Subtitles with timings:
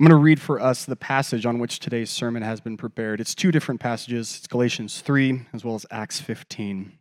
[0.00, 3.20] I'm going to read for us the passage on which today's sermon has been prepared.
[3.20, 6.92] It's two different passages it's Galatians 3 as well as Acts 15.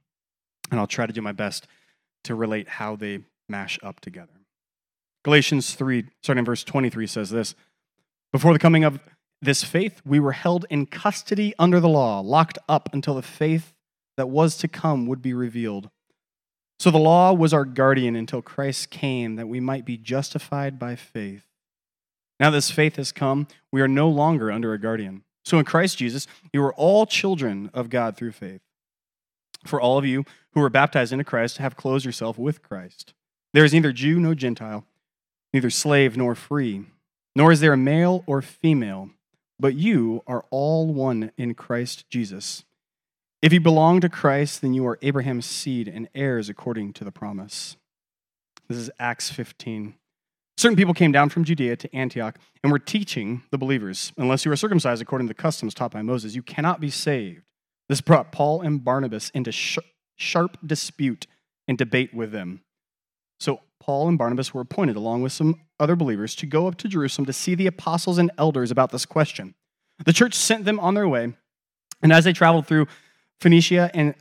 [0.69, 1.65] And I'll try to do my best
[2.25, 4.33] to relate how they mash up together.
[5.23, 7.55] Galatians 3, starting in verse 23, says this
[8.33, 8.99] Before the coming of
[9.41, 13.73] this faith, we were held in custody under the law, locked up until the faith
[14.17, 15.89] that was to come would be revealed.
[16.79, 20.97] So the law was our guardian until Christ came that we might be justified by
[20.97, 21.48] faith.
[22.39, 25.23] Now this faith has come, we are no longer under a guardian.
[25.43, 28.61] So in Christ Jesus, you are all children of God through faith.
[29.65, 33.13] For all of you who were baptized into Christ have clothed yourself with Christ.
[33.53, 34.85] There is neither Jew nor Gentile,
[35.53, 36.85] neither slave nor free,
[37.35, 39.09] nor is there a male or female,
[39.59, 42.63] but you are all one in Christ Jesus.
[43.41, 47.11] If you belong to Christ, then you are Abraham's seed and heirs according to the
[47.11, 47.77] promise.
[48.67, 49.95] This is Acts 15.
[50.59, 54.51] Certain people came down from Judea to Antioch and were teaching the believers, unless you
[54.51, 57.43] are circumcised according to the customs taught by Moses, you cannot be saved.
[57.87, 59.77] This brought Paul and Barnabas into sh-
[60.17, 61.27] sharp dispute
[61.69, 62.59] and debate with them.
[63.39, 66.89] So Paul and Barnabas were appointed, along with some other believers, to go up to
[66.89, 69.55] Jerusalem to see the apostles and elders about this question.
[70.03, 71.35] The church sent them on their way,
[72.01, 72.87] and as they traveled through
[73.39, 74.13] Phoenicia and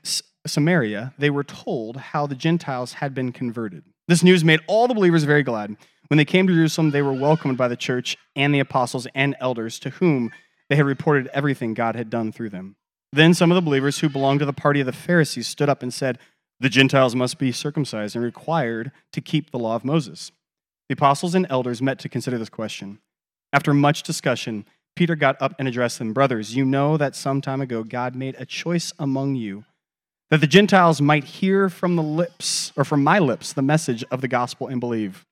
[0.46, 3.82] Samaria, they were told how the Gentiles had been converted.
[4.06, 5.76] This news made all the believers very glad.
[6.08, 9.36] When they came to Jerusalem, they were welcomed by the church and the apostles and
[9.40, 10.30] elders to whom
[10.68, 12.76] they had reported everything God had done through them.
[13.12, 15.82] Then some of the believers who belonged to the party of the Pharisees stood up
[15.82, 16.18] and said,
[16.60, 20.32] The Gentiles must be circumcised and required to keep the law of Moses.
[20.88, 22.98] The apostles and elders met to consider this question.
[23.52, 27.60] After much discussion, Peter got up and addressed them Brothers, you know that some time
[27.60, 29.64] ago God made a choice among you
[30.30, 34.20] that the Gentiles might hear from the lips, or from my lips, the message of
[34.20, 35.24] the gospel and believe.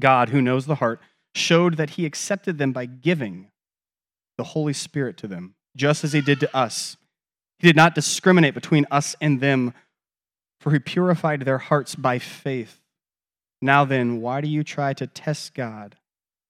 [0.00, 1.00] God, who knows the heart,
[1.34, 3.48] showed that he accepted them by giving
[4.36, 6.96] the Holy Spirit to them, just as he did to us.
[7.58, 9.74] He did not discriminate between us and them,
[10.60, 12.80] for he purified their hearts by faith.
[13.62, 15.96] Now then, why do you try to test God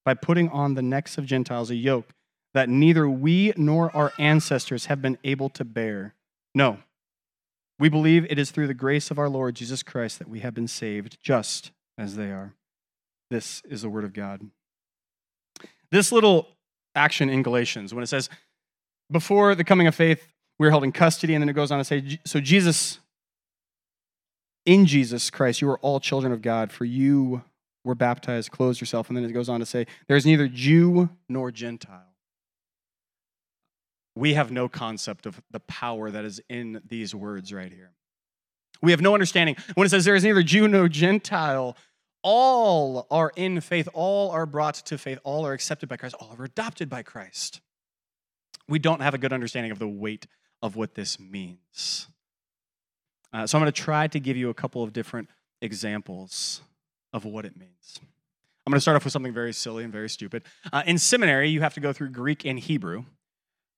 [0.03, 2.13] by putting on the necks of Gentiles a yoke
[2.53, 6.15] that neither we nor our ancestors have been able to bear?
[6.53, 6.79] No.
[7.77, 10.53] We believe it is through the grace of our Lord Jesus Christ that we have
[10.53, 12.53] been saved, just as they are.
[13.29, 14.41] This is the word of God.
[15.91, 16.47] This little
[16.93, 18.29] action in Galatians, when it says,
[19.11, 20.27] before the coming of faith,
[20.57, 22.99] we are held in custody, and then it goes on to say, so Jesus,
[24.65, 27.43] in Jesus Christ, you are all children of God, for you
[27.83, 31.09] were baptized, clothed yourself, and then it goes on to say, there is neither Jew
[31.29, 32.13] nor Gentile.
[34.15, 37.91] We have no concept of the power that is in these words right here.
[38.81, 39.57] We have no understanding.
[39.75, 41.75] When it says there is neither Jew nor Gentile,
[42.25, 46.35] all are in faith, all are brought to faith, all are accepted by Christ, all
[46.37, 47.61] are adopted by Christ.
[48.67, 50.25] We don't have a good understanding of the weight
[50.59, 52.07] of what this means.
[53.31, 55.29] Uh, so I'm going to try to give you a couple of different
[55.61, 56.61] examples
[57.13, 57.99] of what it means.
[58.65, 60.45] I'm going to start off with something very silly and very stupid.
[60.73, 63.05] Uh, in seminary, you have to go through Greek and Hebrew,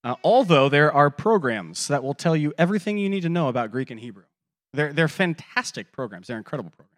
[0.06, 3.72] uh, although there are programs that will tell you everything you need to know about
[3.72, 4.24] Greek and Hebrew.
[4.72, 6.97] They're, they're fantastic programs, they're incredible programs.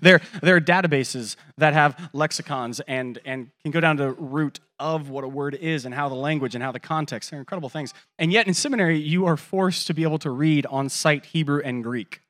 [0.00, 4.60] There, there are databases that have lexicons and, and can go down to the root
[4.78, 7.30] of what a word is and how the language and how the context.
[7.30, 7.92] They're incredible things.
[8.18, 11.60] And yet in seminary, you are forced to be able to read on sight Hebrew
[11.62, 12.20] and Greek.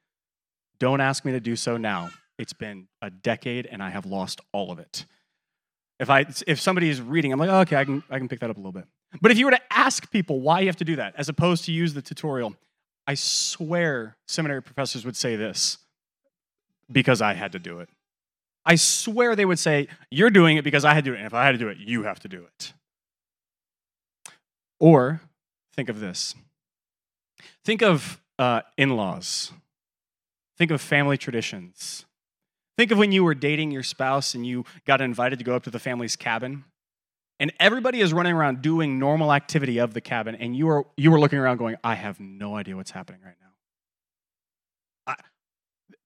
[0.79, 2.11] Don't ask me to do so now.
[2.39, 5.05] It's been a decade and I have lost all of it.
[5.99, 8.41] If, I, if somebody is reading, I'm like, oh, okay, I can, I can pick
[8.41, 8.87] that up a little bit.
[9.21, 11.65] But if you were to ask people why you have to do that, as opposed
[11.67, 12.55] to use the tutorial,
[13.07, 15.79] I swear seminary professors would say this
[16.91, 17.89] because I had to do it.
[18.65, 21.19] I swear they would say, You're doing it because I had to do it.
[21.19, 22.73] And if I had to do it, you have to do it.
[24.79, 25.21] Or
[25.75, 26.35] think of this
[27.65, 29.53] think of uh, in laws,
[30.59, 32.07] think of family traditions.
[32.79, 35.65] Think of when you were dating your spouse and you got invited to go up
[35.65, 36.65] to the family's cabin.
[37.39, 41.11] And everybody is running around doing normal activity of the cabin, and you are you
[41.11, 43.50] were looking around going, I have no idea what's happening right now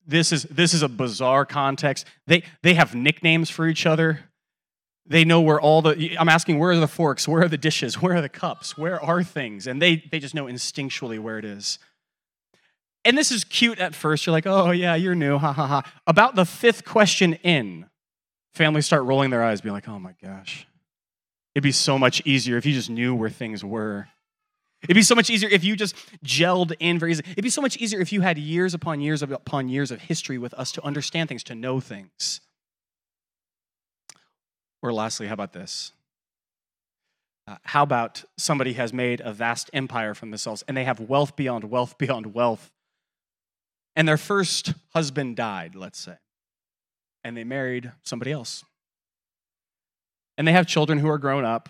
[0.06, 2.06] this is this is a bizarre context.
[2.26, 4.20] They they have nicknames for each other.
[5.06, 8.00] They know where all the I'm asking where are the forks, where are the dishes,
[8.00, 9.66] where are the cups, where are things?
[9.66, 11.78] And they they just know instinctually where it is.
[13.04, 14.24] And this is cute at first.
[14.24, 15.92] You're like, oh yeah, you're new, ha ha ha.
[16.06, 17.86] About the fifth question in,
[18.54, 20.66] families start rolling their eyes, being like, oh my gosh.
[21.54, 24.08] It'd be so much easier if you just knew where things were.
[24.84, 25.94] It'd be so much easier if you just
[26.24, 27.30] gelled in very easily.
[27.32, 30.38] It'd be so much easier if you had years upon years upon years of history
[30.38, 32.40] with us to understand things, to know things.
[34.82, 35.92] Or lastly, how about this?
[37.46, 41.36] Uh, how about somebody has made a vast empire for themselves and they have wealth
[41.36, 42.70] beyond wealth beyond wealth,
[43.96, 46.16] and their first husband died, let's say,
[47.22, 48.64] and they married somebody else.
[50.36, 51.68] And they have children who are grown up,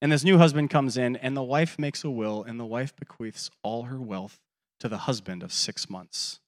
[0.00, 2.94] and this new husband comes in, and the wife makes a will, and the wife
[2.96, 4.38] bequeaths all her wealth
[4.80, 6.40] to the husband of six months,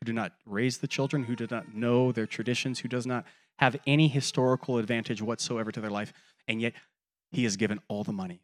[0.00, 3.26] who do not raise the children, who do not know their traditions, who does not
[3.58, 6.12] have any historical advantage whatsoever to their life,
[6.48, 6.72] and yet
[7.30, 8.40] he has given all the money.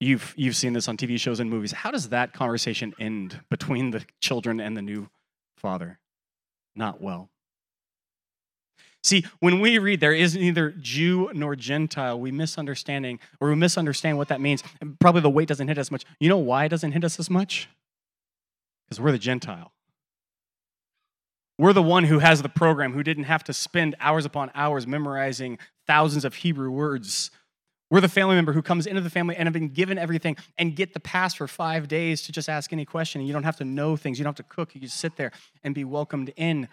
[0.00, 1.72] You've, you've seen this on TV shows and movies.
[1.72, 5.08] How does that conversation end between the children and the new
[5.56, 6.00] father?
[6.74, 7.30] Not well.
[9.02, 14.16] See, when we read there is neither Jew nor Gentile, we misunderstanding or we misunderstand
[14.16, 14.62] what that means.
[14.80, 16.04] And probably the weight doesn't hit us much.
[16.20, 17.68] You know why it doesn't hit us as much?
[18.86, 19.72] Because we're the Gentile.
[21.58, 24.86] We're the one who has the program, who didn't have to spend hours upon hours
[24.86, 27.30] memorizing thousands of Hebrew words.
[27.90, 30.74] We're the family member who comes into the family and have been given everything and
[30.74, 33.20] get the pass for five days to just ask any question.
[33.20, 34.18] And you don't have to know things.
[34.18, 34.74] You don't have to cook.
[34.74, 35.30] You just sit there
[35.62, 36.68] and be welcomed in.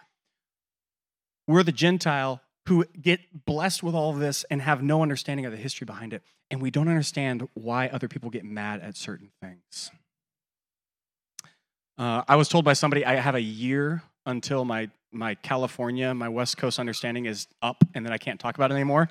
[1.50, 5.52] We're the Gentile who get blessed with all of this and have no understanding of
[5.52, 6.22] the history behind it.
[6.52, 9.90] And we don't understand why other people get mad at certain things.
[11.98, 16.30] Uh, I was told by somebody I have a year until my, my California, my
[16.30, 19.10] West Coast understanding is up, and then I can't talk about it anymore.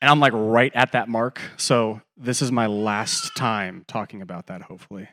[0.00, 1.40] And I'm like right at that mark.
[1.56, 5.08] So this is my last time talking about that, hopefully.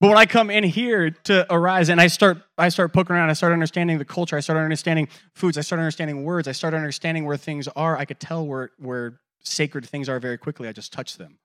[0.00, 3.28] But when I come in here to arise and I start, I start poking around,
[3.28, 6.72] I start understanding the culture, I start understanding foods, I start understanding words, I start
[6.72, 7.98] understanding where things are.
[7.98, 10.68] I could tell where, where sacred things are very quickly.
[10.68, 11.38] I just touch them.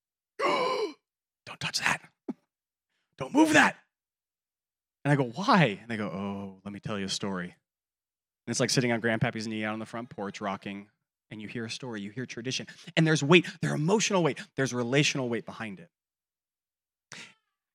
[0.40, 2.00] Don't touch that.
[3.18, 3.76] Don't move that.
[5.04, 5.78] And I go, why?
[5.80, 7.44] And they go, oh, let me tell you a story.
[7.44, 10.88] And it's like sitting on Grandpappy's knee out on the front porch, rocking,
[11.30, 12.66] and you hear a story, you hear tradition.
[12.96, 15.90] And there's weight, there's emotional weight, there's relational weight behind it.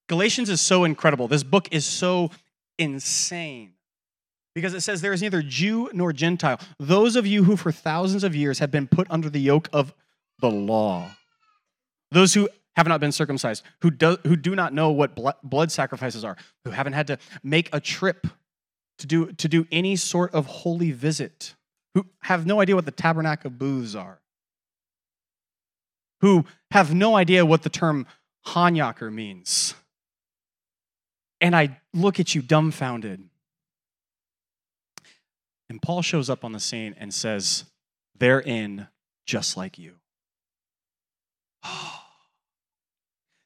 [0.08, 1.28] Galatians is so incredible.
[1.28, 2.30] This book is so
[2.78, 3.74] insane
[4.54, 6.60] because it says there is neither Jew nor Gentile.
[6.78, 9.94] Those of you who for thousands of years have been put under the yoke of
[10.40, 11.10] the law,
[12.10, 16.24] those who have not been circumcised, who do, who do not know what blood sacrifices
[16.24, 18.26] are, who haven't had to make a trip
[18.98, 21.54] to do, to do any sort of holy visit,
[21.94, 24.20] who have no idea what the tabernacle booths are,
[26.20, 28.06] who have no idea what the term
[28.46, 29.74] Hanukkah means
[31.44, 33.22] and I look at you dumbfounded.
[35.68, 37.64] And Paul shows up on the scene and says,
[38.18, 38.88] They're in
[39.26, 39.92] just like you.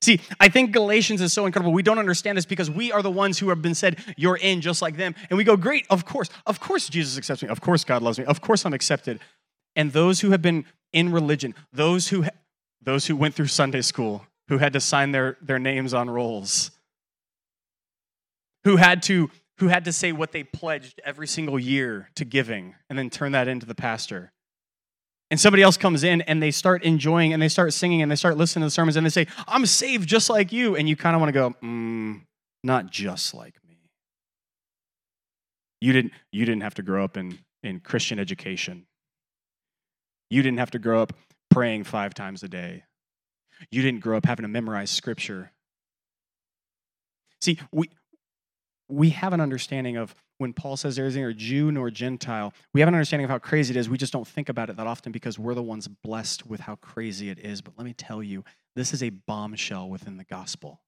[0.00, 1.72] See, I think Galatians is so incredible.
[1.72, 4.60] We don't understand this because we are the ones who have been said, You're in
[4.60, 5.16] just like them.
[5.28, 6.28] And we go, Great, of course.
[6.46, 7.48] Of course, Jesus accepts me.
[7.48, 8.26] Of course, God loves me.
[8.26, 9.18] Of course, I'm accepted.
[9.74, 12.26] And those who have been in religion, those who,
[12.80, 16.70] those who went through Sunday school, who had to sign their, their names on rolls,
[18.64, 22.74] who had to who had to say what they pledged every single year to giving
[22.88, 24.32] and then turn that into the pastor.
[25.30, 28.16] And somebody else comes in and they start enjoying and they start singing and they
[28.16, 30.76] start listening to the sermons and they say, I'm saved just like you.
[30.76, 32.22] And you kind of want to go, mm,
[32.64, 33.76] not just like me.
[35.80, 38.86] You didn't, you didn't have to grow up in, in Christian education.
[40.30, 41.12] You didn't have to grow up
[41.50, 42.84] praying five times a day.
[43.70, 45.52] You didn't grow up having to memorize scripture.
[47.40, 47.90] See, we,
[48.88, 52.80] we have an understanding of when Paul says there is neither Jew nor Gentile, we
[52.80, 53.88] have an understanding of how crazy it is.
[53.88, 56.76] We just don't think about it that often because we're the ones blessed with how
[56.76, 57.60] crazy it is.
[57.60, 58.44] But let me tell you,
[58.76, 60.80] this is a bombshell within the gospel.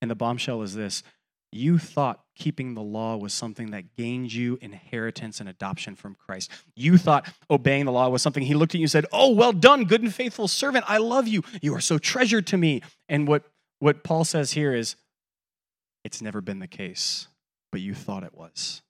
[0.00, 1.02] And the bombshell is this
[1.50, 6.50] you thought keeping the law was something that gained you inheritance and adoption from Christ.
[6.76, 9.52] You thought obeying the law was something he looked at you and said, Oh, well
[9.52, 10.84] done, good and faithful servant.
[10.86, 11.42] I love you.
[11.62, 12.82] You are so treasured to me.
[13.08, 13.44] And what,
[13.78, 14.96] what Paul says here is,
[16.08, 17.28] it's never been the case,
[17.70, 18.80] but you thought it was.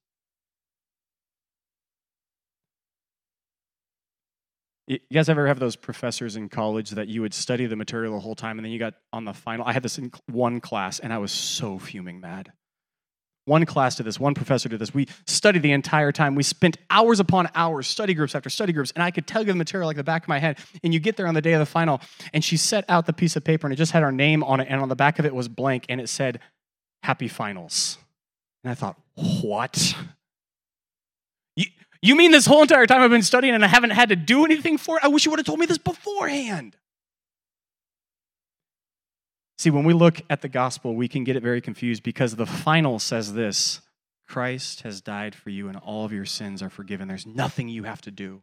[4.86, 8.20] You guys ever have those professors in college that you would study the material the
[8.20, 9.66] whole time and then you got on the final?
[9.66, 12.52] I had this in one class and I was so fuming mad.
[13.46, 14.94] One class did this, one professor did this.
[14.94, 16.36] We studied the entire time.
[16.36, 19.48] We spent hours upon hours, study groups after study groups, and I could tell you
[19.48, 20.58] the material like the back of my head.
[20.84, 22.00] And you get there on the day of the final,
[22.32, 24.60] and she set out the piece of paper and it just had our name on
[24.60, 26.38] it, and on the back of it was blank, and it said,
[27.02, 27.98] happy finals.
[28.64, 29.94] And I thought, what?
[31.56, 31.66] You,
[32.02, 34.44] you mean this whole entire time I've been studying and I haven't had to do
[34.44, 35.04] anything for it?
[35.04, 36.76] I wish you would have told me this beforehand.
[39.58, 42.46] See, when we look at the gospel, we can get it very confused because the
[42.46, 43.80] final says this
[44.28, 47.08] Christ has died for you and all of your sins are forgiven.
[47.08, 48.42] There's nothing you have to do.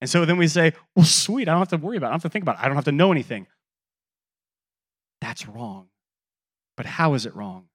[0.00, 2.10] And so then we say, well, sweet, I don't have to worry about it.
[2.10, 2.62] I don't have to think about it.
[2.62, 3.46] I don't have to know anything.
[5.20, 5.88] That's wrong.
[6.76, 7.68] But how is it wrong?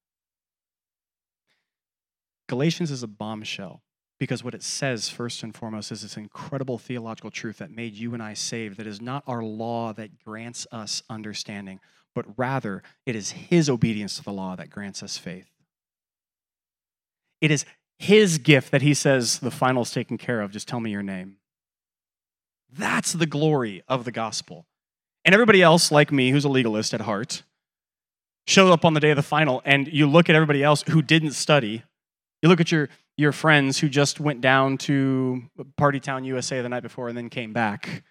[2.48, 3.82] Galatians is a bombshell
[4.20, 8.14] because what it says, first and foremost, is this incredible theological truth that made you
[8.14, 11.80] and I saved that is not our law that grants us understanding,
[12.14, 15.50] but rather it is His obedience to the law that grants us faith.
[17.40, 17.66] It is
[17.98, 21.38] His gift that He says, the final's taken care of, just tell me your name.
[22.72, 24.68] That's the glory of the gospel.
[25.26, 27.44] And everybody else, like me, who's a legalist at heart,
[28.52, 31.02] showed up on the day of the final, and you look at everybody else who
[31.02, 31.84] didn't study.
[32.42, 35.44] You look at your, your friends who just went down to
[35.78, 38.04] Party Town, USA the night before and then came back,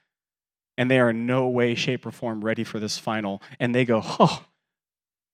[0.78, 3.42] and they are in no way, shape, or form ready for this final.
[3.58, 4.44] And they go, oh,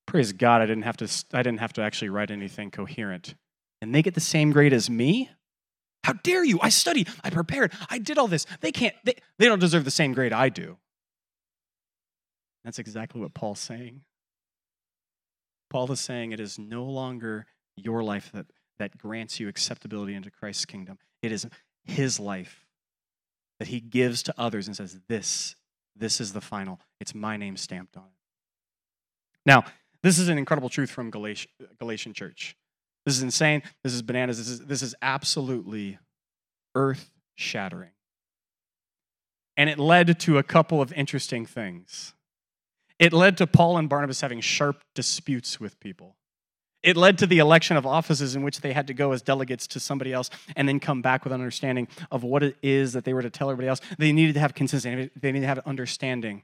[0.06, 3.34] praise God, I didn't have to, I didn't have to actually write anything coherent.
[3.80, 5.30] And they get the same grade as me?
[6.02, 6.58] How dare you?
[6.62, 8.46] I studied, I prepared, I did all this.
[8.60, 10.78] They can't, they, they don't deserve the same grade I do.
[12.64, 14.02] That's exactly what Paul's saying.
[15.70, 17.46] Paul is saying it is no longer
[17.76, 18.46] your life that,
[18.78, 20.98] that grants you acceptability into Christ's kingdom.
[21.22, 21.46] It is
[21.84, 22.66] his life
[23.58, 25.56] that he gives to others and says, This,
[25.94, 26.80] this is the final.
[27.00, 28.10] It's my name stamped on it.
[29.44, 29.64] Now,
[30.02, 32.56] this is an incredible truth from Galatian, Galatian church.
[33.04, 33.62] This is insane.
[33.82, 34.38] This is bananas.
[34.38, 35.98] This is, this is absolutely
[36.74, 37.90] earth shattering.
[39.56, 42.14] And it led to a couple of interesting things.
[42.98, 46.16] It led to Paul and Barnabas having sharp disputes with people.
[46.82, 49.66] It led to the election of offices in which they had to go as delegates
[49.68, 53.04] to somebody else and then come back with an understanding of what it is that
[53.04, 53.80] they were to tell everybody else.
[53.98, 56.42] They needed to have consistency, they needed to have understanding.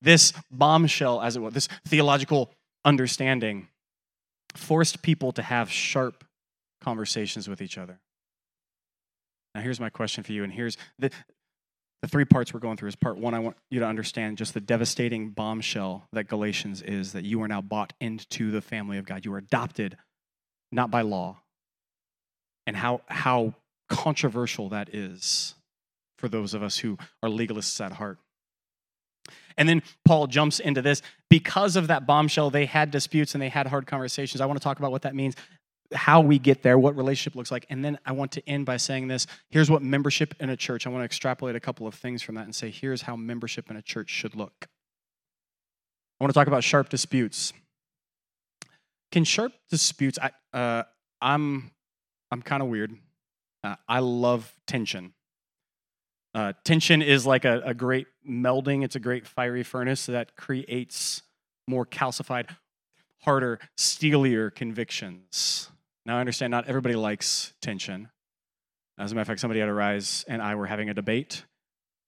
[0.00, 2.52] This bombshell, as it was, this theological
[2.84, 3.68] understanding,
[4.54, 6.24] forced people to have sharp
[6.80, 7.98] conversations with each other.
[9.54, 11.10] Now, here's my question for you, and here's the,
[12.04, 12.88] the three parts we're going through.
[12.88, 17.14] Is part one, I want you to understand just the devastating bombshell that Galatians is
[17.14, 19.24] that you are now bought into the family of God.
[19.24, 19.96] You are adopted,
[20.70, 21.38] not by law,
[22.66, 23.54] and how, how
[23.88, 25.54] controversial that is
[26.18, 28.18] for those of us who are legalists at heart.
[29.56, 31.00] And then Paul jumps into this.
[31.30, 34.42] Because of that bombshell, they had disputes and they had hard conversations.
[34.42, 35.36] I want to talk about what that means,
[35.94, 37.66] how we get there, what relationship looks like.
[37.70, 40.86] And then I want to end by saying this here's what membership in a church,
[40.86, 43.70] I want to extrapolate a couple of things from that and say, here's how membership
[43.70, 44.68] in a church should look.
[46.20, 47.52] I want to talk about sharp disputes.
[49.10, 50.84] Can sharp disputes, I, uh,
[51.20, 51.70] I'm,
[52.30, 52.94] I'm kind of weird.
[53.62, 55.14] Uh, I love tension.
[56.34, 61.22] Uh, tension is like a, a great melding, it's a great fiery furnace that creates
[61.68, 62.48] more calcified,
[63.20, 65.70] harder, steelier convictions.
[66.06, 68.10] Now, I understand not everybody likes tension.
[68.98, 71.44] As a matter of fact, somebody at Arise and I were having a debate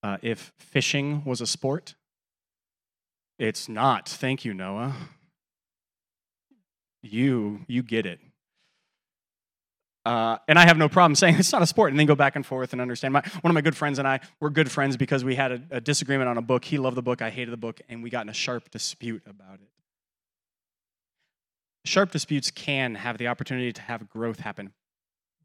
[0.02, 1.94] uh, if fishing was a sport.
[3.38, 4.08] It's not.
[4.08, 4.94] Thank you, Noah.
[7.02, 8.20] You, you get it.
[10.04, 12.36] Uh, and I have no problem saying it's not a sport, and then go back
[12.36, 13.12] and forth and understand.
[13.12, 15.62] My, one of my good friends and I were good friends because we had a,
[15.72, 16.64] a disagreement on a book.
[16.64, 19.22] He loved the book, I hated the book, and we got in a sharp dispute
[19.26, 19.75] about it.
[21.86, 24.72] Sharp disputes can have the opportunity to have growth happen,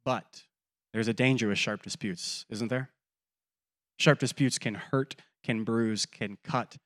[0.04, 0.44] but
[0.92, 2.90] there's a danger with sharp disputes, isn't there?
[4.00, 6.78] Sharp disputes can hurt, can bruise, can cut,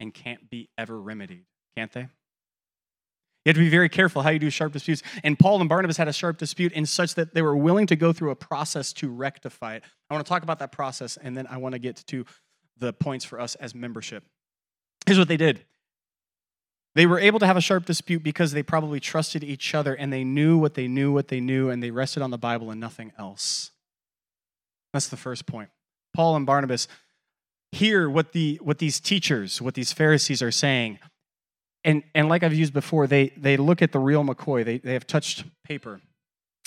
[0.00, 1.44] and can't be ever remedied,
[1.76, 2.00] can't they?
[2.00, 5.02] You have to be very careful how you do sharp disputes.
[5.22, 7.96] And Paul and Barnabas had a sharp dispute in such that they were willing to
[7.96, 9.84] go through a process to rectify it.
[10.10, 12.24] I want to talk about that process, and then I want to get to
[12.78, 14.24] the points for us as membership.
[15.06, 15.64] Here's what they did
[16.94, 20.12] they were able to have a sharp dispute because they probably trusted each other and
[20.12, 22.80] they knew what they knew, what they knew, and they rested on the Bible and
[22.80, 23.70] nothing else.
[24.92, 25.70] That's the first point.
[26.14, 26.86] Paul and Barnabas
[27.72, 30.98] hear what, the, what these teachers, what these Pharisees are saying
[31.84, 34.64] and and like I've used before, they they look at the real McCoy.
[34.64, 36.00] They they have touched paper.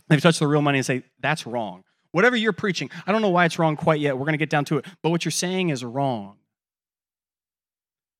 [0.07, 1.83] They've touched the real money and say that's wrong.
[2.11, 4.15] Whatever you're preaching, I don't know why it's wrong quite yet.
[4.17, 6.37] We're going to get down to it, but what you're saying is wrong.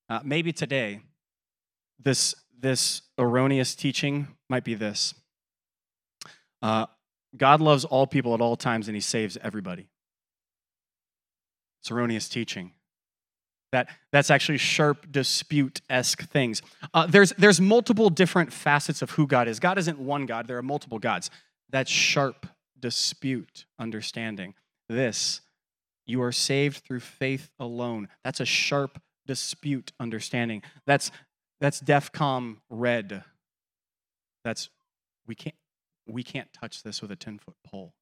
[0.09, 1.01] Uh, maybe today,
[1.99, 5.13] this this erroneous teaching might be this.
[6.61, 6.87] Uh,
[7.35, 9.87] God loves all people at all times, and He saves everybody.
[11.81, 12.71] It's erroneous teaching.
[13.71, 16.61] That, that's actually sharp dispute esque things.
[16.93, 19.59] Uh, there's, there's multiple different facets of who God is.
[19.59, 21.29] God isn't one God, there are multiple gods.
[21.69, 22.47] That's sharp
[22.79, 24.53] dispute understanding.
[24.87, 25.41] This,
[26.05, 28.07] you are saved through faith alone.
[28.23, 30.63] That's a sharp dispute understanding.
[30.85, 31.11] That's,
[31.59, 33.23] that's DEFCON red.
[34.43, 34.69] That's,
[35.25, 35.55] we can't,
[36.07, 37.93] we can't touch this with a 10 foot pole.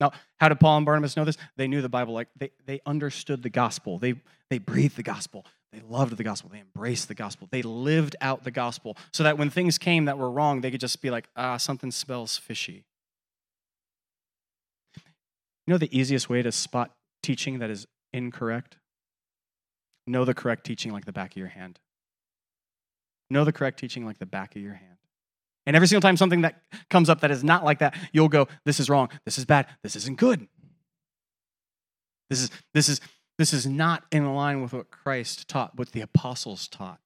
[0.00, 1.36] Now, how did Paul and Barnabas know this?
[1.56, 3.98] They knew the Bible like they, they understood the gospel.
[3.98, 4.14] They,
[4.48, 5.44] they breathed the gospel.
[5.72, 6.50] They loved the gospel.
[6.50, 7.48] They embraced the gospel.
[7.50, 10.80] They lived out the gospel so that when things came that were wrong, they could
[10.80, 12.84] just be like, ah, something smells fishy.
[14.96, 18.78] You know the easiest way to spot teaching that is incorrect?
[20.06, 21.78] Know the correct teaching like the back of your hand.
[23.30, 24.96] Know the correct teaching like the back of your hand.
[25.66, 28.48] And every single time something that comes up that is not like that, you'll go,
[28.64, 30.48] this is wrong, this is bad, this isn't good.
[32.30, 33.00] This is this is
[33.38, 37.00] this is not in line with what Christ taught, what the apostles taught.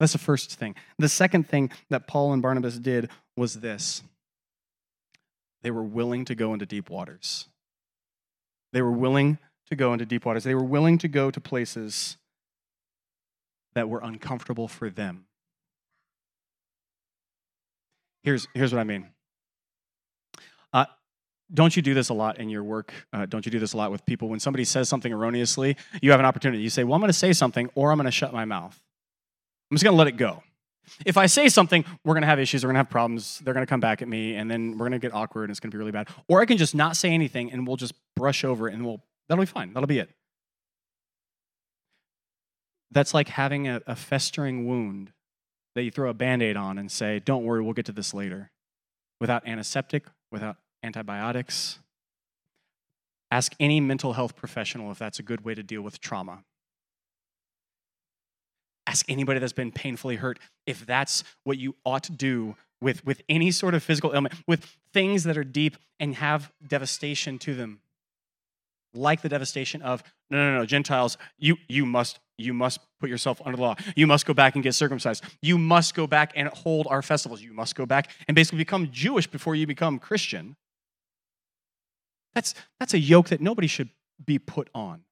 [0.00, 0.74] That's the first thing.
[0.98, 4.02] The second thing that Paul and Barnabas did was this.
[5.62, 7.48] They were willing to go into deep waters.
[8.72, 9.38] They were willing
[9.68, 10.44] to go into deep waters.
[10.44, 12.16] They were willing to go to places
[13.74, 15.25] that were uncomfortable for them.
[18.26, 19.06] Here's, here's what I mean.
[20.72, 20.86] Uh,
[21.54, 22.92] don't you do this a lot in your work?
[23.12, 24.28] Uh, don't you do this a lot with people?
[24.28, 26.60] When somebody says something erroneously, you have an opportunity.
[26.60, 28.76] You say, Well, I'm going to say something, or I'm going to shut my mouth.
[29.70, 30.42] I'm just going to let it go.
[31.04, 33.54] If I say something, we're going to have issues, we're going to have problems, they're
[33.54, 35.60] going to come back at me, and then we're going to get awkward and it's
[35.60, 36.08] going to be really bad.
[36.26, 39.04] Or I can just not say anything and we'll just brush over it and we'll,
[39.28, 39.72] that'll be fine.
[39.72, 40.10] That'll be it.
[42.90, 45.12] That's like having a, a festering wound
[45.76, 48.14] that you throw a band aid on and say, don't worry, we'll get to this
[48.14, 48.50] later.
[49.20, 51.78] Without antiseptic, without antibiotics.
[53.30, 56.44] Ask any mental health professional if that's a good way to deal with trauma.
[58.86, 63.20] Ask anybody that's been painfully hurt if that's what you ought to do with, with
[63.28, 67.80] any sort of physical ailment, with things that are deep and have devastation to them.
[68.96, 73.40] Like the devastation of, no, no, no, Gentiles, you, you must you must put yourself
[73.44, 73.76] under the law.
[73.94, 75.24] You must go back and get circumcised.
[75.40, 77.40] You must go back and hold our festivals.
[77.40, 80.56] You must go back and basically become Jewish before you become Christian.
[82.34, 83.88] That's, that's a yoke that nobody should
[84.24, 85.02] be put on.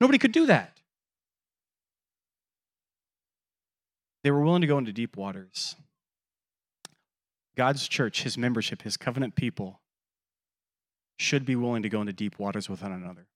[0.00, 0.78] Nobody could do that.
[4.22, 5.76] They were willing to go into deep waters.
[7.56, 9.79] God's church, his membership, his covenant people
[11.20, 13.26] should be willing to go into deep waters with one another.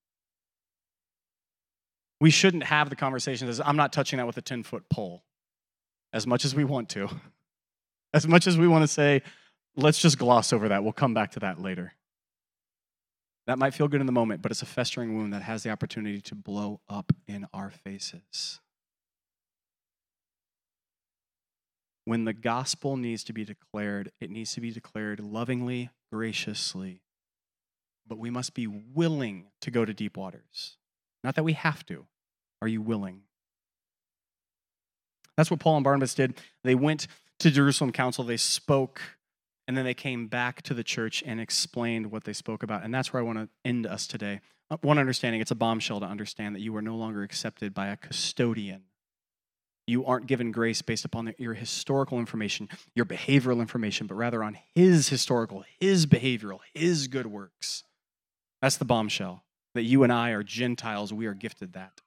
[2.19, 5.23] We shouldn't have the conversation as I'm not touching that with a 10 foot pole
[6.11, 7.09] as much as we want to.
[8.13, 9.23] As much as we want to say,
[9.75, 10.85] let's just gloss over that.
[10.85, 11.91] We'll come back to that later.
[13.45, 15.69] That might feel good in the moment, but it's a festering wound that has the
[15.69, 18.61] opportunity to blow up in our faces.
[22.05, 27.01] When the gospel needs to be declared, it needs to be declared lovingly, graciously.
[28.07, 30.77] But we must be willing to go to deep waters.
[31.23, 32.05] Not that we have to.
[32.61, 33.21] Are you willing?
[35.37, 36.39] That's what Paul and Barnabas did.
[36.63, 37.07] They went
[37.39, 39.01] to Jerusalem Council, they spoke,
[39.67, 42.83] and then they came back to the church and explained what they spoke about.
[42.83, 44.41] And that's where I want to end us today.
[44.69, 47.87] Uh, one understanding it's a bombshell to understand that you are no longer accepted by
[47.87, 48.83] a custodian.
[49.87, 54.57] You aren't given grace based upon your historical information, your behavioral information, but rather on
[54.73, 57.83] his historical, his behavioral, his good works.
[58.61, 59.43] That's the bombshell
[59.75, 62.01] that you and I are Gentiles, we are gifted that.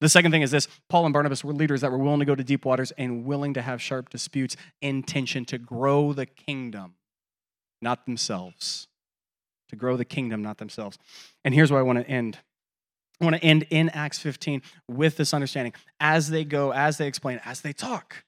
[0.00, 2.34] The second thing is this Paul and Barnabas were leaders that were willing to go
[2.34, 6.96] to deep waters and willing to have sharp disputes, intention to grow the kingdom,
[7.80, 8.88] not themselves.
[9.70, 10.98] To grow the kingdom, not themselves.
[11.44, 12.38] And here's where I want to end.
[13.20, 15.72] I want to end in Acts 15 with this understanding.
[16.00, 18.24] As they go, as they explain, as they talk,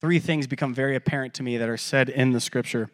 [0.00, 2.90] three things become very apparent to me that are said in the scripture.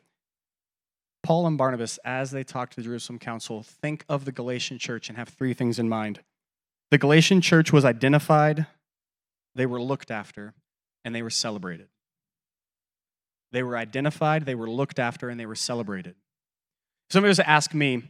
[1.22, 5.08] Paul and Barnabas, as they talk to the Jerusalem council, think of the Galatian church
[5.08, 6.20] and have three things in mind.
[6.90, 8.66] The Galatian church was identified,
[9.54, 10.54] they were looked after,
[11.04, 11.88] and they were celebrated.
[13.52, 16.16] They were identified, they were looked after, and they were celebrated.
[17.10, 18.02] Somebody was to ask me,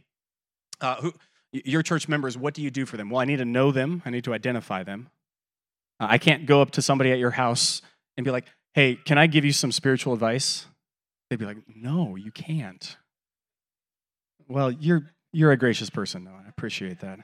[0.81, 1.13] uh, who,
[1.51, 3.09] your church members, what do you do for them?
[3.09, 5.09] Well, I need to know them, I need to identify them.
[5.99, 7.81] Uh, I can't go up to somebody at your house
[8.17, 10.65] and be like, hey, can I give you some spiritual advice?
[11.29, 12.97] They'd be like, no, you can't.
[14.53, 16.31] Well, you're you're a gracious person, though.
[16.31, 17.19] I appreciate that.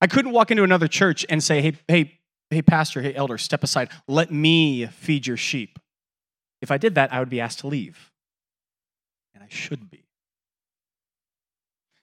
[0.00, 3.62] I couldn't walk into another church and say, "Hey, hey, hey, pastor, hey, elder, step
[3.62, 3.90] aside.
[4.08, 5.78] Let me feed your sheep."
[6.62, 8.10] If I did that, I would be asked to leave,
[9.34, 10.06] and I should be.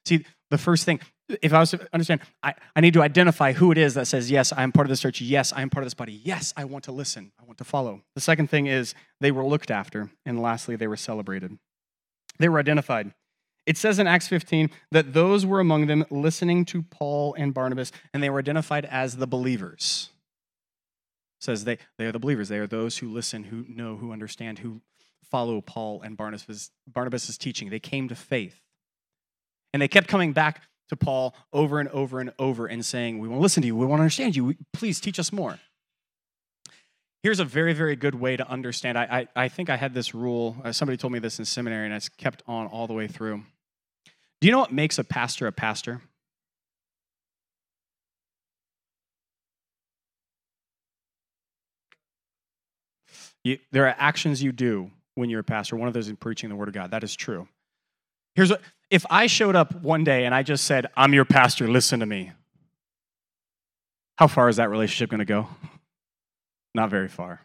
[0.06, 1.00] See, the first thing,
[1.42, 4.30] if I was to understand, I, I need to identify who it is that says,
[4.30, 5.20] Yes, I'm part of this church.
[5.20, 6.22] Yes, I'm part of this body.
[6.24, 7.32] Yes, I want to listen.
[7.42, 8.02] I want to follow.
[8.14, 10.12] The second thing is they were looked after.
[10.28, 11.58] And lastly, they were celebrated.
[12.38, 13.14] They were identified.
[13.70, 17.92] It says in Acts 15 that those were among them listening to Paul and Barnabas,
[18.12, 20.10] and they were identified as the believers.
[21.40, 22.50] It says they, they are the believers.
[22.50, 24.82] They are those who listen, who know, who understand, who
[25.30, 27.70] follow Paul and Barnabas' Barnabas's teaching.
[27.70, 28.60] They came to faith.
[29.72, 33.28] And they kept coming back to Paul over and over and over and saying, We
[33.28, 33.76] want to listen to you.
[33.76, 34.56] We want to understand you.
[34.74, 35.60] Please teach us more.
[37.22, 38.98] Here's a very, very good way to understand.
[38.98, 40.58] I, I, I think I had this rule.
[40.64, 43.44] Uh, somebody told me this in seminary, and it's kept on all the way through.
[44.42, 46.02] Do you know what makes a pastor a pastor?
[53.44, 55.76] You, there are actions you do when you're a pastor.
[55.76, 56.92] One of those is preaching the word of God.
[56.92, 57.48] That is true.
[58.36, 61.68] Here's what if I showed up one day and I just said, I'm your pastor,
[61.68, 62.32] listen to me.
[64.18, 65.48] How far is that relationship going to go?
[66.76, 67.42] Not very far.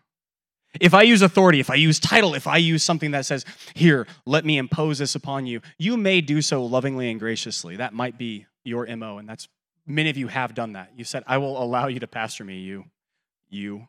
[0.81, 4.07] If I use authority, if I use title, if I use something that says, Here,
[4.27, 7.77] let me impose this upon you, you may do so lovingly and graciously.
[7.77, 9.49] That might be your MO, and that's
[9.87, 10.93] many of you have done that.
[10.97, 12.85] You said, I will allow you to pastor me, you.
[13.49, 13.89] You.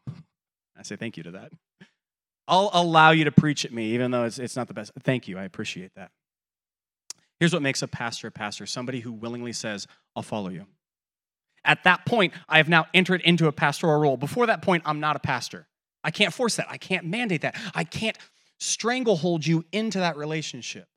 [0.78, 1.52] I say thank you to that.
[2.48, 4.92] I'll allow you to preach at me, even though it's, it's not the best.
[5.02, 5.38] Thank you.
[5.38, 6.12] I appreciate that.
[7.40, 10.66] Here's what makes a pastor a pastor somebody who willingly says, I'll follow you.
[11.64, 14.18] At that point, I have now entered into a pastoral role.
[14.18, 15.68] Before that point, I'm not a pastor.
[16.06, 16.68] I can't force that.
[16.70, 17.60] I can't mandate that.
[17.74, 18.18] I can't
[18.60, 20.88] stranglehold you into that relationship.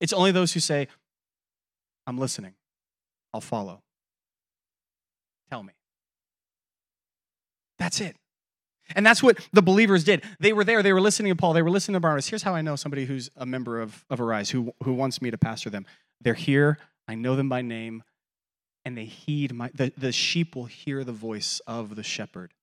[0.00, 0.88] It's only those who say,
[2.06, 2.54] I'm listening,
[3.32, 3.82] I'll follow.
[5.48, 5.72] Tell me.
[7.78, 8.16] That's it.
[8.96, 10.24] And that's what the believers did.
[10.40, 12.28] They were there, they were listening to Paul, they were listening to Barnabas.
[12.28, 15.30] Here's how I know somebody who's a member of, of Arise, who, who wants me
[15.30, 15.86] to pastor them.
[16.20, 18.02] They're here, I know them by name,
[18.84, 22.54] and they heed my, the, the sheep will hear the voice of the shepherd.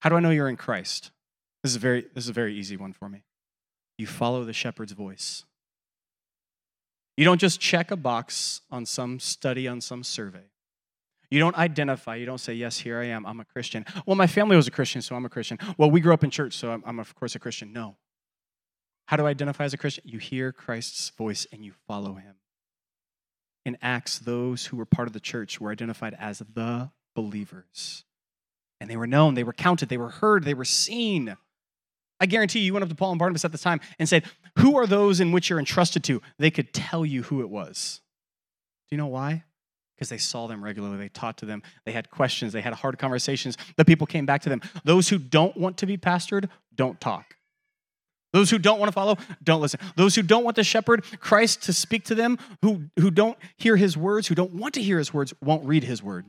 [0.00, 1.12] How do I know you're in Christ?
[1.64, 3.24] This is, very, this is a very easy one for me.
[3.96, 5.44] You follow the shepherd's voice.
[7.16, 10.50] You don't just check a box on some study, on some survey.
[11.30, 12.16] You don't identify.
[12.16, 13.24] You don't say, Yes, here I am.
[13.24, 13.86] I'm a Christian.
[14.04, 15.58] Well, my family was a Christian, so I'm a Christian.
[15.78, 17.72] Well, we grew up in church, so I'm, I'm of course, a Christian.
[17.72, 17.96] No.
[19.06, 20.04] How do I identify as a Christian?
[20.06, 22.34] You hear Christ's voice and you follow him.
[23.64, 28.04] In Acts, those who were part of the church were identified as the believers.
[28.82, 31.38] And they were known, they were counted, they were heard, they were seen.
[32.24, 34.24] I guarantee you, you went up to Paul and Barnabas at the time and said,
[34.60, 36.22] Who are those in which you're entrusted to?
[36.38, 38.00] They could tell you who it was.
[38.88, 39.44] Do you know why?
[39.94, 40.96] because they saw them regularly.
[40.96, 41.62] They taught to them.
[41.84, 42.52] They had questions.
[42.52, 43.56] They had hard conversations.
[43.76, 44.60] The people came back to them.
[44.82, 47.36] Those who don't want to be pastored, don't talk.
[48.32, 49.78] Those who don't want to follow, don't listen.
[49.94, 53.76] Those who don't want the shepherd, Christ, to speak to them, who, who don't hear
[53.76, 56.26] his words, who don't want to hear his words, won't read his word,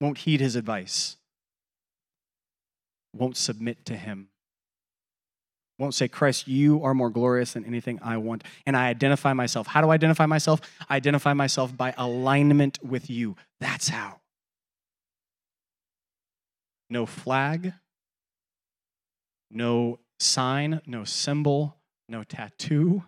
[0.00, 1.16] won't heed his advice,
[3.14, 4.30] won't submit to him
[5.78, 8.42] won't say, Christ, you are more glorious than anything I want.
[8.66, 9.68] And I identify myself.
[9.68, 10.60] How do I identify myself?
[10.88, 13.36] I identify myself by alignment with you.
[13.60, 14.20] That's how.
[16.90, 17.74] No flag,
[19.50, 21.76] no sign, no symbol,
[22.08, 23.04] no tattoo,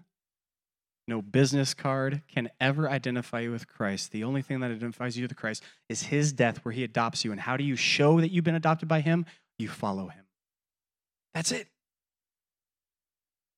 [1.09, 4.13] no business card can ever identify you with Christ.
[4.13, 7.33] The only thing that identifies you with Christ is his death where he adopts you.
[7.33, 9.27] And how do you show that you've been adopted by him?
[9.59, 10.25] You follow him.
[11.35, 11.67] That's it.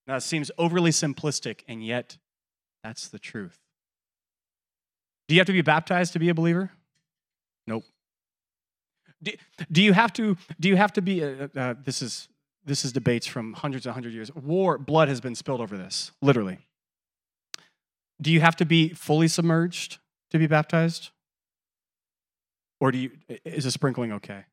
[0.07, 2.17] Now, it seems overly simplistic, and yet
[2.83, 3.59] that's the truth.
[5.29, 6.71] Do you have to be baptized to be a believer?
[7.67, 7.85] Nope.
[9.23, 9.33] Do,
[9.71, 10.37] do you have to?
[10.59, 11.25] Do you have to be?
[11.25, 12.29] Uh, uh, uh this is
[12.65, 14.35] this is debates from hundreds and hundred years.
[14.35, 16.59] War, blood has been spilled over this, literally.
[18.21, 19.99] Do you have to be fully submerged
[20.31, 21.11] to be baptized,
[22.81, 23.11] or do you?
[23.45, 24.45] Is a sprinkling okay?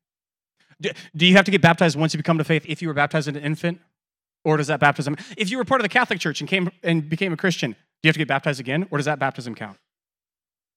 [0.80, 2.64] Do, do you have to get baptized once you become to faith?
[2.66, 3.80] If you were baptized as an infant,
[4.44, 7.08] or does that baptism, if you were part of the Catholic Church and came and
[7.08, 7.76] became a Christian, do
[8.06, 8.86] you have to get baptized again?
[8.90, 9.78] Or does that baptism count?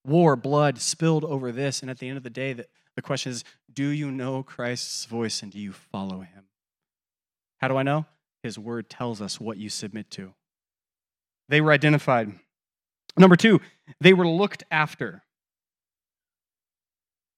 [0.06, 1.82] War, blood spilled over this.
[1.82, 5.06] And at the end of the day, the, the question is do you know Christ's
[5.06, 6.46] voice and do you follow him?
[7.62, 8.06] How do I know?
[8.44, 10.34] His word tells us what you submit to.
[11.48, 12.34] They were identified.
[13.18, 13.62] Number two,
[14.02, 15.24] they were looked after.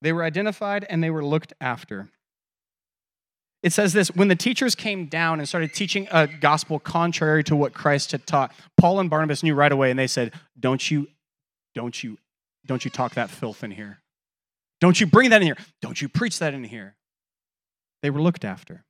[0.01, 2.09] They were identified and they were looked after.
[3.65, 7.55] It says this when the teachers came down and started teaching a gospel contrary to
[7.55, 11.07] what Christ had taught, Paul and Barnabas knew right away and they said, Don't you,
[11.73, 12.19] don't you,
[12.67, 14.01] don't you talk that filth in here.
[14.79, 15.57] Don't you bring that in here.
[15.81, 16.95] Don't you preach that in here.
[18.03, 18.85] They were looked after,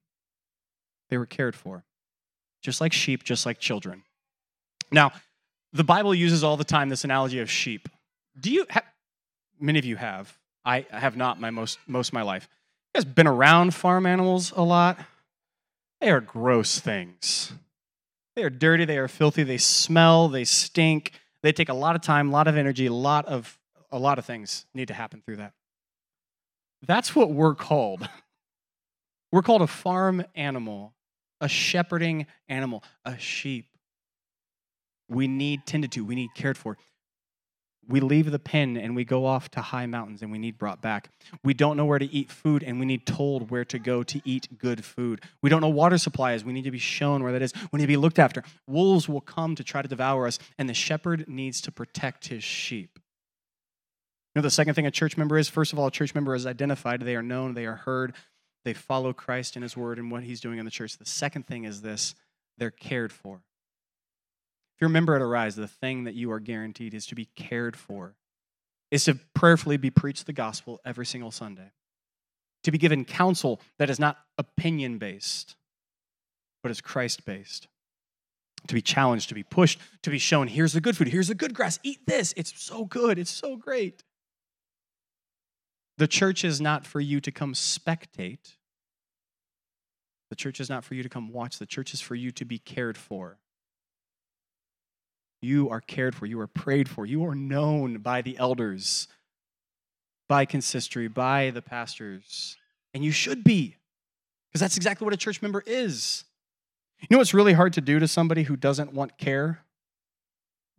[1.10, 1.86] they were cared for,
[2.62, 4.04] just like sheep, just like children.
[4.92, 5.14] Now,
[5.72, 7.88] the Bible uses all the time this analogy of sheep.
[8.38, 8.84] Do you have,
[9.58, 12.50] many of you have, I have not my most, most of my life
[12.96, 15.00] guys been around farm animals a lot?
[16.02, 17.52] They are gross things.
[18.36, 21.12] They are dirty, they are filthy, they smell, they stink.
[21.42, 23.60] They take a lot of time, a lot of energy, a lot of
[23.92, 25.54] a lot of things need to happen through that.
[26.86, 28.08] That's what we're called.
[29.32, 30.94] We're called a farm animal,
[31.42, 33.68] a shepherding animal, a sheep.
[35.10, 36.78] We need tended to, we need cared for.
[37.88, 40.82] We leave the pen and we go off to high mountains and we need brought
[40.82, 41.10] back.
[41.44, 44.22] We don't know where to eat food and we need told where to go to
[44.26, 45.22] eat good food.
[45.44, 46.44] We don't know water supply is.
[46.44, 47.54] We need to be shown where that is.
[47.72, 48.44] We need to be looked after.
[48.68, 52.44] Wolves will come to try to devour us, and the shepherd needs to protect his
[52.44, 53.00] sheep.
[54.34, 55.48] You know, the second thing a church member is?
[55.48, 57.02] First of all, a church member is identified.
[57.02, 58.14] They are known, they are heard,
[58.66, 60.98] they follow Christ in his word and what he's doing in the church.
[60.98, 62.16] The second thing is this
[62.58, 63.42] they're cared for.
[64.76, 67.30] If you're a member at Arise, the thing that you are guaranteed is to be
[67.38, 68.16] cared for,
[68.92, 71.72] is to prayerfully be preached the gospel every single Sunday,
[72.64, 75.56] to be given counsel that is not opinion based,
[76.62, 77.70] but is Christ based,
[78.68, 81.36] to be challenged, to be pushed, to be shown here's the good food, here's the
[81.36, 82.34] good grass, eat this.
[82.36, 84.04] It's so good, it's so great.
[85.98, 88.56] The church is not for you to come spectate.
[90.30, 91.60] The church is not for you to come watch.
[91.60, 93.38] The church is for you to be cared for.
[95.46, 96.26] You are cared for.
[96.26, 97.06] You are prayed for.
[97.06, 99.08] You are known by the elders,
[100.28, 102.58] by consistory, by the pastors.
[102.94, 103.76] And you should be,
[104.50, 106.24] because that's exactly what a church member is.
[107.00, 109.60] You know what's really hard to do to somebody who doesn't want care?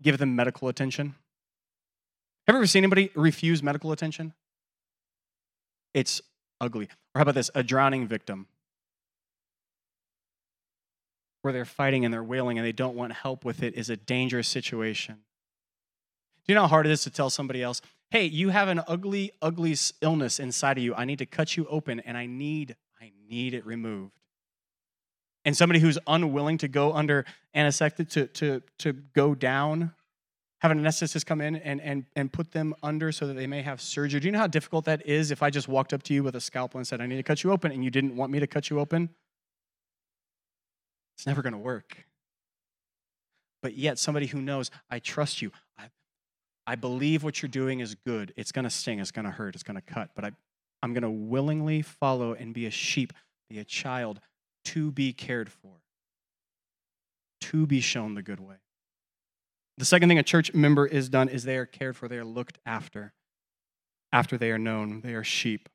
[0.03, 1.15] Give them medical attention.
[2.47, 4.33] Have you ever seen anybody refuse medical attention?
[5.95, 6.21] It's
[6.61, 6.87] ugly.
[7.15, 7.51] Or how about this?
[7.55, 8.49] A drowning victim
[11.47, 13.97] where they're fighting and they're wailing and they don't want help with it is a
[13.97, 15.15] dangerous situation.
[15.15, 17.81] Do you know how hard it is to tell somebody else,
[18.11, 20.93] hey, you have an ugly, ugly illness inside of you.
[20.97, 24.19] I need to cut you open and I need, I need it removed.
[25.45, 29.93] And somebody who's unwilling to go under anesthesia, to, to, to go down,
[30.59, 33.63] have an anesthetist come in and, and, and put them under so that they may
[33.63, 34.19] have surgery.
[34.19, 36.35] Do you know how difficult that is if I just walked up to you with
[36.35, 38.41] a scalpel and said, I need to cut you open, and you didn't want me
[38.41, 39.11] to cut you open?
[41.17, 42.07] It's never going to work.
[43.63, 45.89] But yet, somebody who knows, I trust you, I,
[46.67, 48.33] I believe what you're doing is good.
[48.37, 50.31] It's going to sting, it's going to hurt, it's going to cut, but I,
[50.83, 53.13] I'm going to willingly follow and be a sheep,
[53.49, 54.21] be a child
[54.67, 55.73] to be cared for,
[57.41, 58.57] to be shown the good way.
[59.79, 62.25] The second thing a church member is done is they are cared for, they are
[62.25, 63.15] looked after.
[64.13, 65.69] After they are known, they are sheep.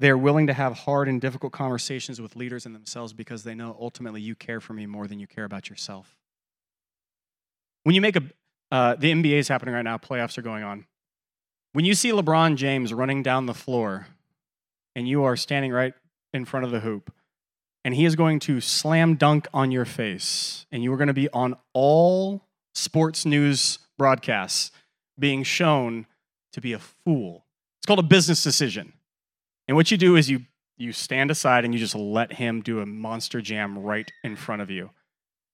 [0.00, 3.54] They are willing to have hard and difficult conversations with leaders and themselves because they
[3.54, 6.16] know ultimately you care for me more than you care about yourself.
[7.82, 8.22] When you make a,
[8.70, 10.86] uh, the NBA is happening right now, playoffs are going on.
[11.72, 14.06] When you see LeBron James running down the floor
[14.94, 15.94] and you are standing right
[16.32, 17.12] in front of the hoop,
[17.84, 21.14] and he is going to slam dunk on your face, and you are going to
[21.14, 24.70] be on all sports news broadcasts
[25.18, 26.06] being shown
[26.52, 27.44] to be a fool.
[27.78, 28.92] It's called a business decision.
[29.68, 30.40] And what you do is you
[30.78, 34.62] you stand aside and you just let him do a monster jam right in front
[34.62, 34.90] of you.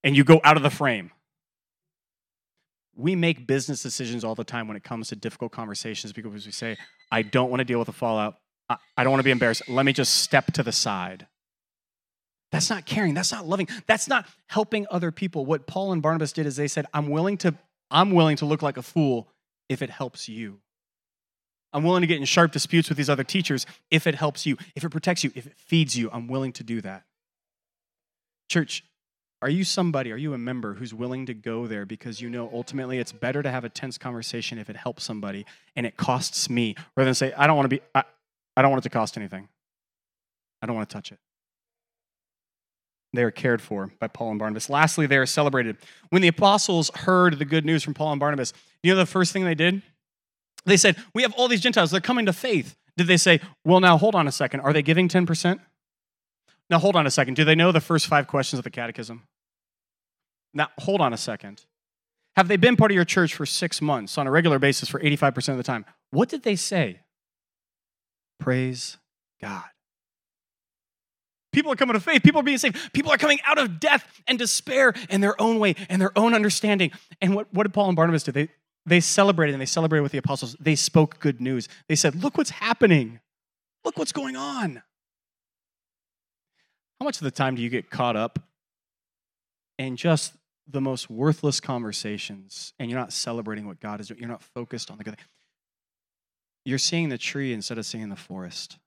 [0.05, 1.11] And you go out of the frame.
[2.95, 6.53] We make business decisions all the time when it comes to difficult conversations because we
[6.53, 6.77] say,
[7.11, 8.37] I don't want to deal with the fallout.
[8.69, 9.69] I, I don't want to be embarrassed.
[9.69, 11.27] Let me just step to the side.
[12.53, 13.15] That's not caring.
[13.15, 13.67] That's not loving.
[13.87, 15.47] That's not helping other people.
[15.47, 17.55] What Paul and Barnabas did is they said, I'm willing to,
[17.91, 19.29] I'm willing to look like a fool
[19.69, 20.61] if it helps you.
[21.75, 24.57] I'm willing to get in sharp disputes with these other teachers if it helps you,
[24.77, 26.09] if it protects you, if it feeds you.
[26.13, 27.03] I'm willing to do that.
[28.49, 28.85] Church,
[29.43, 32.49] are you somebody, are you a member who's willing to go there because you know
[32.53, 36.49] ultimately it's better to have a tense conversation if it helps somebody and it costs
[36.49, 38.05] me rather than say, I don't want to be, I,
[38.57, 39.49] I don't want it to cost anything.
[40.63, 41.19] I don't want to touch it.
[43.13, 44.71] They are cared for by Paul and Barnabas.
[44.71, 45.77] Lastly, they are celebrated.
[46.11, 49.33] When the apostles heard the good news from Paul and Barnabas, you know the first
[49.33, 49.83] thing they did?
[50.67, 52.77] They said, We have all these Gentiles, they're coming to faith.
[52.97, 54.61] Did they say, Well, now hold on a second.
[54.61, 55.61] Are they giving 10%?
[56.71, 57.35] Now hold on a second.
[57.35, 59.23] Do they know the first five questions of the catechism?
[60.55, 61.65] Now hold on a second.
[62.37, 64.99] Have they been part of your church for six months on a regular basis for
[64.99, 65.85] 85% of the time?
[66.11, 67.01] What did they say?
[68.41, 68.99] Praise
[69.41, 69.65] God.
[71.53, 72.25] People are coming to faith.
[72.25, 72.93] People are being saved.
[72.93, 76.35] People are coming out of death and despair in their own way and their own
[76.35, 76.91] understanding.
[77.21, 78.33] And what, what did Paul and Barnabas do?
[78.33, 78.49] They,
[78.87, 80.57] they celebrated and they celebrated with the apostles.
[80.61, 81.69] They spoke good news.
[81.89, 83.21] They said, Look what's happening.
[83.85, 84.83] Look what's going on.
[87.01, 88.39] How much of the time do you get caught up
[89.79, 90.35] in just
[90.67, 94.21] the most worthless conversations and you're not celebrating what God is doing?
[94.21, 95.17] You're not focused on the good.
[96.65, 98.79] You're seeing the tree instead of seeing the forest.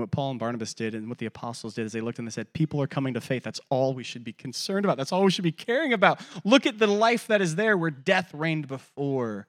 [0.00, 2.32] What Paul and Barnabas did and what the apostles did is they looked and they
[2.32, 3.42] said, People are coming to faith.
[3.42, 4.96] That's all we should be concerned about.
[4.96, 6.20] That's all we should be caring about.
[6.44, 9.46] Look at the life that is there where death reigned before.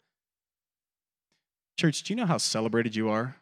[1.78, 3.38] Church, do you know how celebrated you are?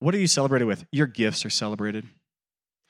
[0.00, 0.84] What are you celebrated with?
[0.92, 2.06] Your gifts are celebrated.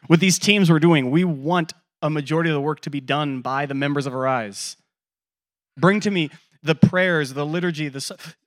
[0.08, 3.40] With these teams we're doing, we want a majority of the work to be done
[3.40, 4.76] by the members of Arise.
[5.76, 6.30] Bring to me
[6.62, 8.00] the prayers, the liturgy, the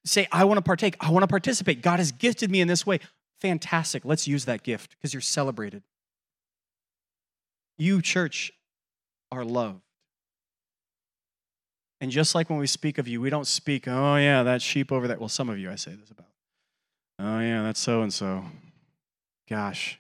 [0.06, 1.82] say, I want to partake, I want to participate.
[1.82, 3.00] God has gifted me in this way.
[3.42, 4.06] Fantastic.
[4.06, 5.84] Let's use that gift because you're celebrated.
[7.78, 8.54] You, church,
[9.32, 9.82] are loved.
[12.00, 14.92] And just like when we speak of you, we don't speak, oh, yeah, that sheep
[14.92, 15.18] over there.
[15.18, 16.28] Well, some of you I say this about.
[17.20, 18.44] Oh, yeah, that's so and so.
[19.50, 20.00] Gosh,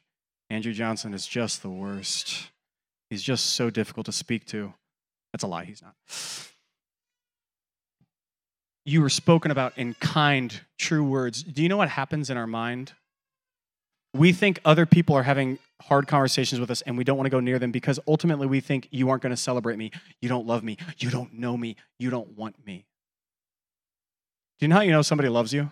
[0.49, 2.49] Andrew Johnson is just the worst.
[3.09, 4.73] He's just so difficult to speak to.
[5.33, 5.95] That's a lie, he's not.
[8.85, 11.43] You were spoken about in kind, true words.
[11.43, 12.93] Do you know what happens in our mind?
[14.13, 17.31] We think other people are having hard conversations with us and we don't want to
[17.31, 19.91] go near them because ultimately we think you aren't going to celebrate me.
[20.21, 20.77] You don't love me.
[20.97, 21.77] You don't know me.
[21.97, 22.85] You don't want me.
[24.59, 25.71] Do you know how you know somebody loves you?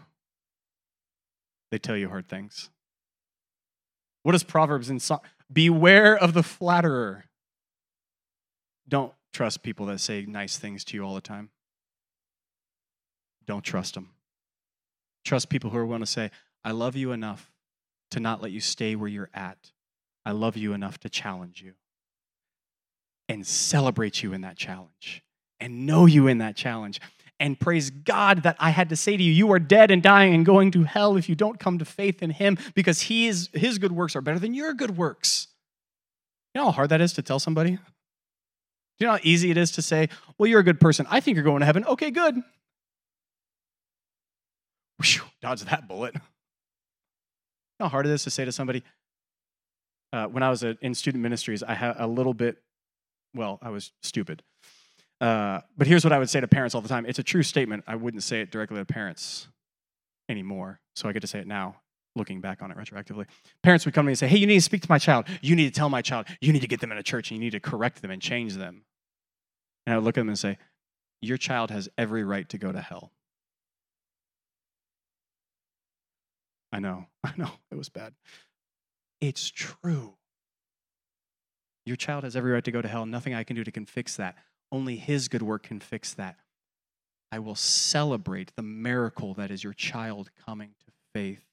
[1.70, 2.70] They tell you hard things.
[4.24, 5.20] What does Proverbs and Song?
[5.52, 7.26] Beware of the flatterer.
[8.88, 11.50] Don't trust people that say nice things to you all the time.
[13.46, 14.10] Don't trust them.
[15.24, 16.32] Trust people who are willing to say,
[16.64, 17.52] I love you enough
[18.12, 19.72] to not let you stay where you're at.
[20.26, 21.74] I love you enough to challenge you
[23.28, 25.24] and celebrate you in that challenge
[25.60, 27.00] and know you in that challenge.
[27.40, 30.34] And praise God that I had to say to you, you are dead and dying
[30.34, 33.50] and going to hell if you don't come to faith in Him because he is,
[33.54, 35.48] His good works are better than your good works.
[36.54, 37.78] You know how hard that is to tell somebody?
[38.98, 41.08] You know how easy it is to say, well, you're a good person.
[41.10, 41.86] I think you're going to heaven.
[41.86, 42.36] Okay, good.
[45.02, 46.16] Whew, dodge that bullet.
[47.80, 48.84] How hard it is to say to somebody,
[50.12, 52.58] uh, when I was a, in student ministries, I had a little bit,
[53.34, 54.44] well, I was stupid.
[55.22, 57.06] Uh, but here's what I would say to parents all the time.
[57.06, 57.84] It's a true statement.
[57.88, 59.48] I wouldn't say it directly to parents
[60.30, 60.80] anymore.
[60.96, 61.76] So I get to say it now,
[62.16, 63.26] looking back on it retroactively.
[63.62, 65.26] Parents would come to me and say, Hey, you need to speak to my child.
[65.42, 66.28] You need to tell my child.
[66.42, 68.22] You need to get them in a church and you need to correct them and
[68.22, 68.84] change them.
[69.86, 70.58] And I would look at them and say,
[71.22, 73.12] Your child has every right to go to hell.
[76.72, 78.14] I know, I know, it was bad.
[79.22, 80.14] It's true.
[81.86, 83.06] Your child has every right to go to hell.
[83.06, 84.38] Nothing I can do to can fix that.
[84.72, 86.38] Only His good work can fix that.
[87.32, 91.44] I will celebrate the miracle that is your child coming to faith.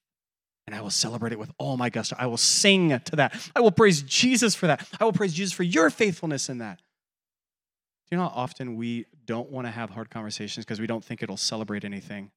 [0.66, 2.16] And I will celebrate it with all my gusto.
[2.18, 3.50] I will sing to that.
[3.55, 4.87] I will praise Jesus for that.
[4.98, 6.79] I will praise Jesus for your faithfulness in that.
[6.79, 11.05] Do you know how often we don't want to have hard conversations because we don't
[11.05, 12.31] think it'll celebrate anything?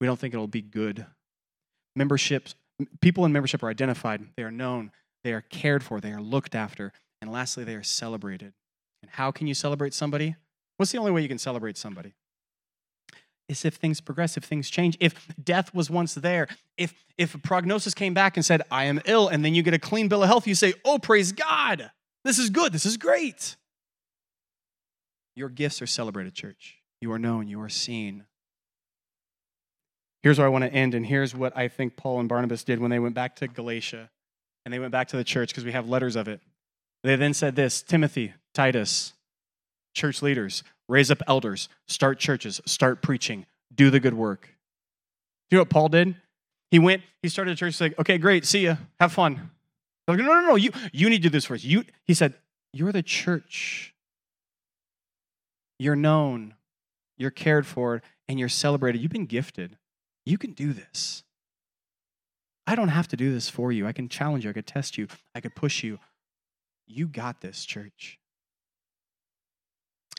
[0.00, 1.06] We don't think it'll be good.
[1.94, 2.54] Memberships,
[3.00, 4.90] people in membership are identified, they are known,
[5.24, 8.52] they are cared for, they are looked after, and lastly, they are celebrated.
[9.02, 10.36] And how can you celebrate somebody?
[10.76, 12.14] What's the only way you can celebrate somebody?
[13.48, 17.38] Is if things progress, if things change, if death was once there, if if a
[17.38, 20.22] prognosis came back and said, I am ill, and then you get a clean bill
[20.22, 21.90] of health, you say, Oh, praise God.
[22.24, 22.72] This is good.
[22.72, 23.56] This is great.
[25.34, 26.76] Your gifts are celebrated, church.
[27.00, 28.24] You are known, you are seen.
[30.22, 32.78] Here's where I want to end, and here's what I think Paul and Barnabas did
[32.78, 34.10] when they went back to Galatia
[34.64, 36.40] and they went back to the church because we have letters of it.
[37.02, 39.12] They then said this Timothy, Titus,
[39.94, 44.42] church leaders, raise up elders, start churches, start preaching, do the good work.
[45.50, 46.14] Do you know what Paul did?
[46.70, 49.50] He went, he started a church, like, okay, great, see ya, have fun.
[50.08, 51.64] Like, no, no, no, you, you need to do this first.
[51.64, 52.34] You, he said,
[52.72, 53.94] you're the church.
[55.78, 56.54] You're known,
[57.18, 59.02] you're cared for, and you're celebrated.
[59.02, 59.76] You've been gifted.
[60.24, 61.24] You can do this.
[62.66, 63.86] I don't have to do this for you.
[63.86, 64.50] I can challenge you.
[64.50, 65.08] I could test you.
[65.34, 65.98] I could push you.
[66.86, 68.18] You got this, church.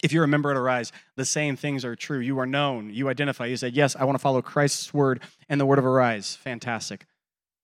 [0.03, 2.19] If you're a member at Arise, the same things are true.
[2.19, 2.93] You are known.
[2.93, 3.45] You identify.
[3.45, 6.35] You said, Yes, I want to follow Christ's word and the word of Arise.
[6.35, 7.05] Fantastic.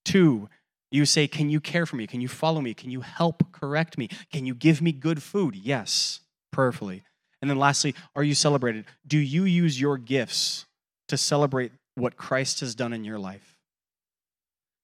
[0.05, 0.47] Two,
[0.89, 2.07] you say, Can you care for me?
[2.07, 2.73] Can you follow me?
[2.73, 4.07] Can you help correct me?
[4.31, 5.55] Can you give me good food?
[5.55, 6.21] Yes,
[6.51, 7.03] prayerfully.
[7.41, 8.85] And then lastly, are you celebrated?
[9.05, 10.65] Do you use your gifts
[11.09, 13.57] to celebrate what Christ has done in your life.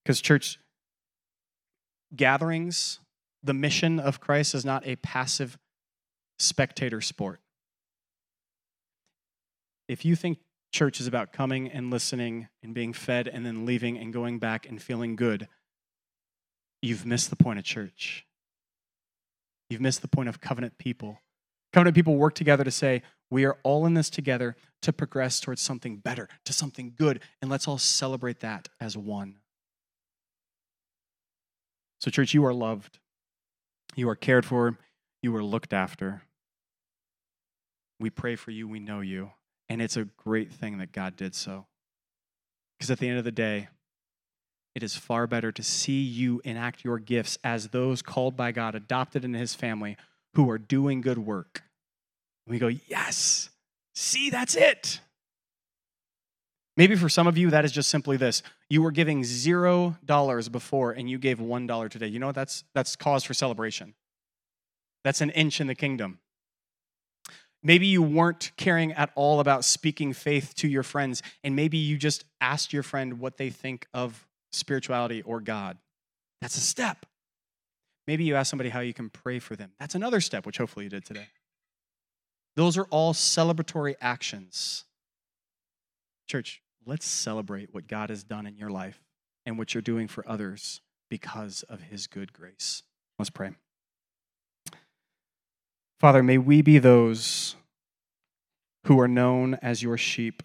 [0.04, 0.58] Because, church,
[2.14, 3.00] gatherings,
[3.42, 5.58] the mission of Christ is not a passive
[6.38, 7.40] spectator sport.
[9.88, 10.38] If you think
[10.72, 14.68] church is about coming and listening and being fed and then leaving and going back
[14.68, 15.48] and feeling good,
[16.82, 18.26] you've missed the point of church.
[19.70, 21.20] You've missed the point of covenant people.
[21.76, 25.60] Covenant people work together to say, we are all in this together to progress towards
[25.60, 29.40] something better, to something good, and let's all celebrate that as one.
[32.00, 32.98] So, church, you are loved,
[33.94, 34.78] you are cared for,
[35.20, 36.22] you are looked after.
[38.00, 39.32] We pray for you, we know you,
[39.68, 41.66] and it's a great thing that God did so.
[42.78, 43.68] Because at the end of the day,
[44.74, 48.74] it is far better to see you enact your gifts as those called by God,
[48.74, 49.98] adopted into his family,
[50.36, 51.64] who are doing good work.
[52.46, 53.50] And we go, yes,
[53.94, 55.00] see, that's it.
[56.76, 58.42] Maybe for some of you, that is just simply this.
[58.68, 62.06] You were giving zero dollars before and you gave one dollar today.
[62.06, 62.32] You know?
[62.32, 63.94] That's, that's cause for celebration.
[65.02, 66.18] That's an inch in the kingdom.
[67.62, 71.96] Maybe you weren't caring at all about speaking faith to your friends, and maybe you
[71.96, 75.78] just asked your friend what they think of spirituality or God.
[76.40, 77.06] That's a step.
[78.06, 79.72] Maybe you asked somebody how you can pray for them.
[79.80, 81.26] That's another step, which hopefully you did today.
[82.56, 84.84] Those are all celebratory actions.
[86.26, 89.00] Church, let's celebrate what God has done in your life
[89.44, 92.82] and what you're doing for others because of his good grace.
[93.18, 93.52] Let's pray.
[96.00, 97.56] Father, may we be those
[98.84, 100.42] who are known as your sheep,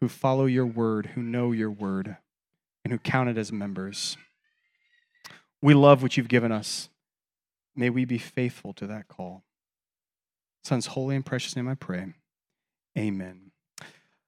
[0.00, 2.16] who follow your word, who know your word,
[2.84, 4.16] and who count it as members.
[5.60, 6.88] We love what you've given us.
[7.74, 9.42] May we be faithful to that call.
[10.66, 12.06] Son's holy and precious name I pray.
[12.98, 13.45] Amen.